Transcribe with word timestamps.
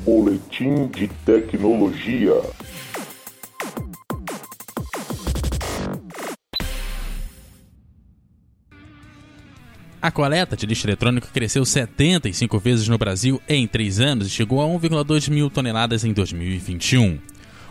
Boletim 0.00 0.86
de 0.88 1.08
Tecnologia. 1.24 2.34
A 10.02 10.10
coleta 10.10 10.54
de 10.54 10.66
lixo 10.66 10.86
eletrônico 10.86 11.28
cresceu 11.32 11.64
75 11.64 12.58
vezes 12.58 12.86
no 12.86 12.98
Brasil 12.98 13.40
em 13.48 13.66
3 13.66 14.00
anos 14.00 14.26
e 14.26 14.30
chegou 14.30 14.60
a 14.60 14.66
1,2 14.66 15.30
mil 15.30 15.48
toneladas 15.48 16.04
em 16.04 16.12
2021. 16.12 17.18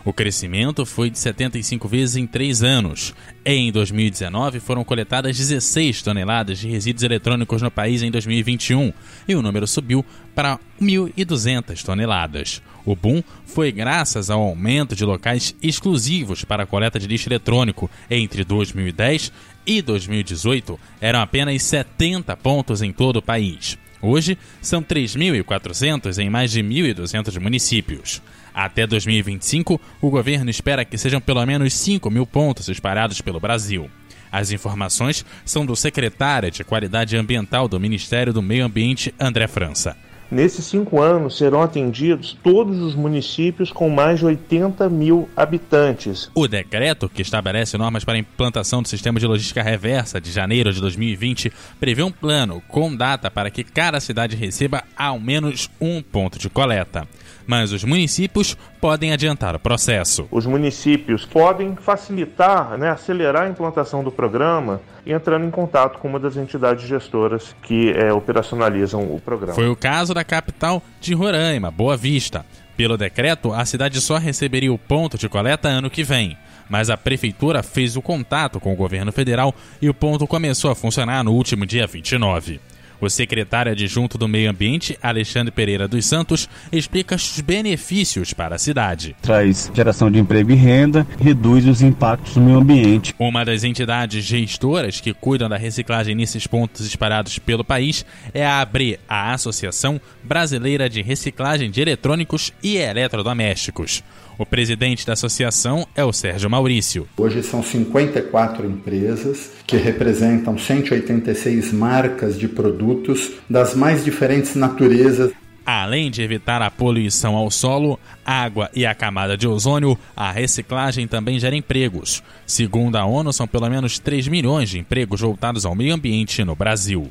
O 0.04 0.12
crescimento 0.12 0.84
foi 0.84 1.08
de 1.08 1.18
75 1.18 1.88
vezes 1.88 2.16
em 2.16 2.26
3 2.26 2.62
anos. 2.62 3.14
Em 3.42 3.72
2019, 3.72 4.60
foram 4.60 4.84
coletadas 4.84 5.34
16 5.34 6.02
toneladas 6.02 6.58
de 6.58 6.68
resíduos 6.68 7.02
eletrônicos 7.02 7.62
no 7.62 7.70
país 7.70 8.02
em 8.02 8.10
2021 8.10 8.92
e 9.26 9.34
o 9.34 9.40
número 9.40 9.66
subiu 9.66 10.04
para 10.34 10.60
1.200 10.78 11.82
toneladas. 11.82 12.60
O 12.84 12.94
boom 12.94 13.22
foi 13.46 13.72
graças 13.72 14.28
ao 14.28 14.42
aumento 14.42 14.94
de 14.94 15.06
locais 15.06 15.56
exclusivos 15.62 16.44
para 16.44 16.64
a 16.64 16.66
coleta 16.66 16.98
de 16.98 17.06
lixo 17.06 17.28
eletrônico 17.30 17.90
entre 18.10 18.44
2010 18.44 19.32
e 19.66 19.80
2018. 19.80 20.78
Eram 21.00 21.20
apenas 21.20 21.62
70 21.62 22.36
pontos 22.36 22.82
em 22.82 22.92
todo 22.92 23.16
o 23.16 23.22
país. 23.22 23.78
Hoje, 24.02 24.36
são 24.60 24.82
3.400 24.82 26.18
em 26.18 26.28
mais 26.28 26.50
de 26.50 26.62
1.200 26.62 27.40
municípios. 27.40 28.20
Até 28.54 28.86
2025, 28.86 29.80
o 30.00 30.10
governo 30.10 30.48
espera 30.48 30.84
que 30.84 30.96
sejam 30.96 31.20
pelo 31.20 31.44
menos 31.44 31.74
5 31.74 32.08
mil 32.08 32.24
pontos 32.24 32.68
espalhados 32.68 33.20
pelo 33.20 33.40
Brasil. 33.40 33.90
As 34.30 34.52
informações 34.52 35.24
são 35.44 35.66
do 35.66 35.74
secretário 35.74 36.50
de 36.50 36.62
Qualidade 36.62 37.16
Ambiental 37.16 37.66
do 37.66 37.80
Ministério 37.80 38.32
do 38.32 38.42
Meio 38.42 38.64
Ambiente, 38.64 39.12
André 39.18 39.48
França. 39.48 39.96
Nesses 40.30 40.64
cinco 40.64 41.00
anos 41.00 41.36
serão 41.36 41.62
atendidos 41.62 42.36
todos 42.42 42.78
os 42.80 42.94
municípios 42.94 43.70
com 43.70 43.88
mais 43.88 44.18
de 44.18 44.26
80 44.26 44.88
mil 44.88 45.28
habitantes. 45.36 46.30
O 46.34 46.48
decreto, 46.48 47.08
que 47.08 47.22
estabelece 47.22 47.76
normas 47.76 48.04
para 48.04 48.14
a 48.14 48.18
implantação 48.18 48.82
do 48.82 48.88
sistema 48.88 49.20
de 49.20 49.26
logística 49.26 49.62
reversa 49.62 50.20
de 50.20 50.30
janeiro 50.30 50.72
de 50.72 50.80
2020, 50.80 51.52
prevê 51.78 52.02
um 52.02 52.10
plano 52.10 52.62
com 52.68 52.94
data 52.94 53.30
para 53.30 53.50
que 53.50 53.62
cada 53.62 54.00
cidade 54.00 54.36
receba 54.36 54.82
ao 54.96 55.20
menos 55.20 55.70
um 55.80 56.02
ponto 56.02 56.38
de 56.38 56.48
coleta 56.48 57.06
mas 57.46 57.72
os 57.72 57.84
municípios 57.84 58.56
podem 58.80 59.12
adiantar 59.12 59.54
o 59.54 59.58
processo. 59.58 60.26
Os 60.30 60.46
municípios 60.46 61.24
podem 61.24 61.76
facilitar, 61.76 62.78
né, 62.78 62.90
acelerar 62.90 63.42
a 63.42 63.48
implantação 63.48 64.02
do 64.02 64.10
programa 64.10 64.80
entrando 65.06 65.44
em 65.44 65.50
contato 65.50 65.98
com 65.98 66.08
uma 66.08 66.18
das 66.18 66.36
entidades 66.36 66.86
gestoras 66.86 67.54
que 67.62 67.90
é, 67.92 68.12
operacionalizam 68.12 69.02
o 69.02 69.20
programa. 69.20 69.54
Foi 69.54 69.68
o 69.68 69.76
caso 69.76 70.14
da 70.14 70.24
capital 70.24 70.82
de 71.00 71.14
Roraima, 71.14 71.70
Boa 71.70 71.96
Vista. 71.96 72.44
Pelo 72.76 72.96
decreto, 72.96 73.52
a 73.52 73.64
cidade 73.64 74.00
só 74.00 74.16
receberia 74.16 74.72
o 74.72 74.78
ponto 74.78 75.16
de 75.16 75.28
coleta 75.28 75.68
ano 75.68 75.90
que 75.90 76.02
vem. 76.02 76.36
Mas 76.68 76.90
a 76.90 76.96
prefeitura 76.96 77.62
fez 77.62 77.96
o 77.96 78.02
contato 78.02 78.58
com 78.58 78.72
o 78.72 78.76
governo 78.76 79.12
federal 79.12 79.54
e 79.80 79.88
o 79.88 79.94
ponto 79.94 80.26
começou 80.26 80.70
a 80.70 80.74
funcionar 80.74 81.22
no 81.22 81.32
último 81.32 81.66
dia 81.66 81.86
29. 81.86 82.60
O 83.04 83.10
secretário 83.10 83.70
adjunto 83.70 84.16
do 84.16 84.26
Meio 84.26 84.50
Ambiente, 84.50 84.98
Alexandre 85.02 85.52
Pereira 85.52 85.86
dos 85.86 86.06
Santos, 86.06 86.48
explica 86.72 87.14
os 87.14 87.38
benefícios 87.38 88.32
para 88.32 88.54
a 88.54 88.58
cidade. 88.58 89.14
Traz 89.20 89.70
geração 89.74 90.10
de 90.10 90.18
emprego 90.18 90.50
e 90.50 90.54
renda, 90.54 91.06
reduz 91.20 91.66
os 91.66 91.82
impactos 91.82 92.36
no 92.36 92.46
meio 92.46 92.56
ambiente. 92.60 93.14
Uma 93.18 93.44
das 93.44 93.62
entidades 93.62 94.24
gestoras 94.24 95.02
que 95.02 95.12
cuidam 95.12 95.50
da 95.50 95.58
reciclagem 95.58 96.14
nesses 96.14 96.46
pontos 96.46 96.86
espalhados 96.86 97.38
pelo 97.38 97.62
país 97.62 98.06
é 98.32 98.46
a 98.46 98.62
ABRE, 98.62 98.98
a 99.06 99.34
Associação 99.34 100.00
Brasileira 100.22 100.88
de 100.88 101.02
Reciclagem 101.02 101.70
de 101.70 101.82
Eletrônicos 101.82 102.54
e 102.62 102.78
Eletrodomésticos. 102.78 104.02
O 104.36 104.44
presidente 104.44 105.06
da 105.06 105.12
associação 105.12 105.86
é 105.94 106.04
o 106.04 106.12
Sérgio 106.12 106.50
Maurício. 106.50 107.06
Hoje 107.16 107.42
são 107.42 107.62
54 107.62 108.66
empresas 108.66 109.50
que 109.64 109.76
representam 109.76 110.58
186 110.58 111.72
marcas 111.72 112.36
de 112.38 112.48
produtos 112.48 113.32
das 113.48 113.74
mais 113.74 114.04
diferentes 114.04 114.56
naturezas. 114.56 115.32
Além 115.64 116.10
de 116.10 116.20
evitar 116.20 116.60
a 116.60 116.70
poluição 116.70 117.36
ao 117.36 117.50
solo, 117.50 117.98
água 118.24 118.68
e 118.74 118.84
a 118.84 118.94
camada 118.94 119.36
de 119.36 119.46
ozônio, 119.46 119.96
a 120.14 120.30
reciclagem 120.30 121.06
também 121.06 121.38
gera 121.38 121.56
empregos. 121.56 122.22
Segundo 122.44 122.96
a 122.96 123.06
ONU, 123.06 123.32
são 123.32 123.46
pelo 123.46 123.70
menos 123.70 123.98
3 123.98 124.28
milhões 124.28 124.68
de 124.68 124.78
empregos 124.78 125.20
voltados 125.20 125.64
ao 125.64 125.74
meio 125.74 125.94
ambiente 125.94 126.44
no 126.44 126.54
Brasil. 126.54 127.10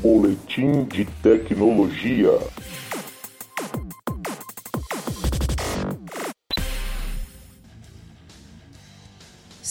Boletim 0.00 0.84
de 0.84 1.04
Tecnologia. 1.22 2.38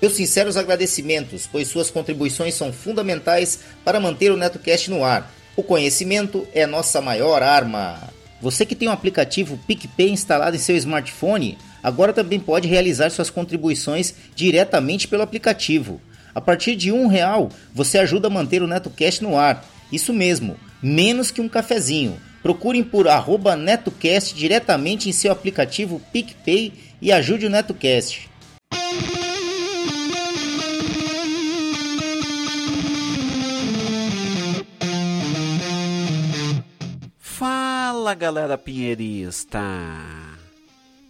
Meus 0.00 0.12
sinceros 0.12 0.56
agradecimentos, 0.56 1.48
pois 1.50 1.66
suas 1.66 1.90
contribuições 1.90 2.54
são 2.54 2.72
fundamentais 2.72 3.58
para 3.84 3.98
manter 3.98 4.30
o 4.30 4.36
NetoCast 4.36 4.90
no 4.92 5.02
ar. 5.02 5.28
O 5.56 5.62
conhecimento 5.64 6.46
é 6.54 6.66
nossa 6.68 7.00
maior 7.00 7.42
arma. 7.42 8.00
Você 8.40 8.64
que 8.64 8.76
tem 8.76 8.86
o 8.86 8.92
um 8.92 8.94
aplicativo 8.94 9.58
PicPay 9.66 10.10
instalado 10.10 10.54
em 10.54 10.60
seu 10.60 10.76
smartphone, 10.76 11.58
agora 11.82 12.12
também 12.12 12.38
pode 12.38 12.68
realizar 12.68 13.10
suas 13.10 13.30
contribuições 13.30 14.14
diretamente 14.36 15.08
pelo 15.08 15.24
aplicativo. 15.24 16.00
A 16.32 16.40
partir 16.40 16.76
de 16.76 16.92
um 16.92 17.08
real, 17.08 17.50
você 17.74 17.98
ajuda 17.98 18.28
a 18.28 18.30
manter 18.30 18.62
o 18.62 18.68
NetoCast 18.68 19.20
no 19.20 19.36
ar. 19.36 19.68
Isso 19.90 20.12
mesmo, 20.12 20.56
menos 20.80 21.32
que 21.32 21.40
um 21.40 21.48
cafezinho. 21.48 22.20
Procurem 22.44 22.84
por 22.84 23.08
arroba 23.08 23.56
NetoCast 23.56 24.34
diretamente 24.34 25.08
em 25.08 25.12
seu 25.12 25.32
aplicativo 25.32 25.98
PicPay 26.12 26.74
e 27.00 27.10
ajude 27.10 27.46
o 27.46 27.50
NetoCast. 27.50 28.28
Fala 37.18 38.14
galera 38.14 38.58
pinheirista! 38.58 39.62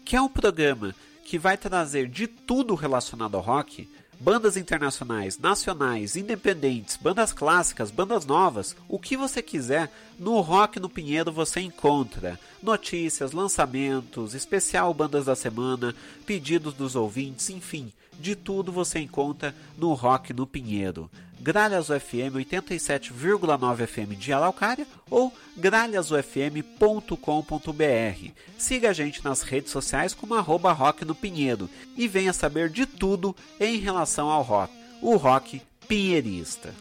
Que 0.05 0.15
é 0.15 0.21
um 0.21 0.29
programa 0.29 0.95
que 1.25 1.37
vai 1.37 1.57
trazer 1.57 2.07
de 2.07 2.29
tudo 2.29 2.77
relacionado 2.77 3.35
ao 3.35 3.43
rock 3.43 3.89
bandas 4.21 4.57
internacionais, 4.57 5.39
nacionais, 5.39 6.17
independentes, 6.17 6.97
bandas 6.97 7.33
clássicas, 7.33 7.91
bandas 7.91 8.25
novas, 8.25 8.77
o 8.89 8.99
que 8.99 9.17
você 9.17 9.43
quiser, 9.43 9.93
no 10.19 10.41
Rock 10.41 10.79
no 10.81 10.89
Pinheiro 10.89 11.33
você 11.33 11.61
encontra 11.61 12.39
notícias, 12.63 13.33
lançamentos, 13.33 14.35
especial 14.35 14.95
bandas 14.95 15.27
da 15.27 15.37
semana, 15.37 15.95
pedidos 16.25 16.75
dos 16.75 16.95
ouvintes, 16.97 17.51
enfim, 17.51 17.93
de 18.19 18.35
tudo 18.35 18.73
você 18.73 18.99
encontra 18.99 19.55
no 19.77 19.93
Rock 19.93 20.33
no 20.33 20.47
Pinheiro. 20.47 21.11
Gralhas 21.45 21.91
UFM 21.91 22.39
87,9 22.39 23.87
FM 23.87 24.19
de 24.19 24.33
Araucária 24.33 24.87
ou 25.11 25.31
gralhasufm.com.br. 25.55 28.31
Siga 28.57 28.89
a 28.89 28.93
gente 28.95 29.23
nas 29.23 29.43
redes 29.43 29.71
sociais 29.71 30.15
como 30.15 30.33
arroba 30.33 30.73
rock 30.73 31.05
no 31.05 31.15
Pinheiro 31.15 31.69
e 31.99 32.09
venha 32.09 32.33
saber 32.33 32.71
de 32.71 32.87
tudo 32.87 33.37
em 33.61 33.77
relação 33.77 34.31
ao 34.31 34.41
rock, 34.41 34.73
o 35.03 35.17
rock 35.17 35.61
pinheirista. 35.87 36.73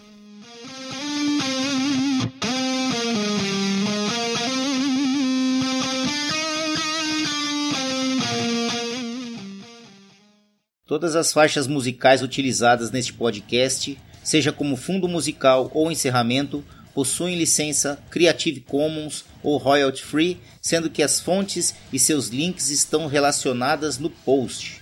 Todas 10.86 11.18
as 11.18 11.33
faixas 11.33 11.68
musicais 11.68 12.21
utilizadas 12.21 12.92
neste 12.92 13.12
podcast 13.12 14.00
seja 14.24 14.52
como 14.52 14.78
fundo 14.78 15.08
musical 15.08 15.70
ou 15.74 15.92
encerramento, 15.92 16.64
possuem 16.94 17.38
licença 17.38 18.00
Creative 18.10 18.62
Commons 18.62 19.25
ou 19.42 19.58
royalty 19.58 20.04
free, 20.04 20.40
sendo 20.62 20.90
que 20.90 21.04
as 21.04 21.20
fontes 21.20 21.75
e 21.92 22.00
seus 22.00 22.28
links 22.28 22.70
estão 22.70 23.08
relacionadas 23.08 23.98
no 23.98 24.10
post. 24.10 24.81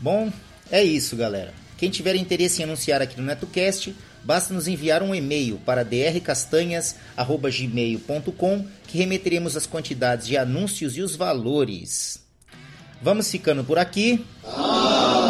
Bom, 0.00 0.32
é 0.70 0.82
isso, 0.82 1.14
galera. 1.16 1.52
Quem 1.76 1.90
tiver 1.90 2.16
interesse 2.16 2.60
em 2.60 2.64
anunciar 2.64 3.02
aqui 3.02 3.20
no 3.20 3.26
NetoCast, 3.26 3.94
basta 4.24 4.54
nos 4.54 4.68
enviar 4.68 5.02
um 5.02 5.14
e-mail 5.14 5.60
para 5.64 5.84
drcastanhas@gmail.com 5.84 8.66
que 8.86 8.98
remeteremos 8.98 9.56
as 9.56 9.66
quantidades 9.66 10.26
de 10.26 10.36
anúncios 10.36 10.96
e 10.96 11.02
os 11.02 11.14
valores. 11.14 12.26
Vamos 13.00 13.30
ficando 13.30 13.62
por 13.62 13.78
aqui. 13.78 14.26
Ah, 14.44 15.27